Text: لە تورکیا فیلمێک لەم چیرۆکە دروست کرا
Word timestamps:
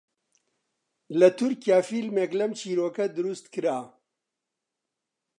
لە 1.19 1.29
تورکیا 1.37 1.79
فیلمێک 1.89 2.31
لەم 2.39 2.51
چیرۆکە 2.59 3.05
دروست 3.17 3.45
کرا 3.53 3.79